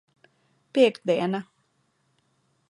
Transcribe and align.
Piektdiena. 0.73 1.41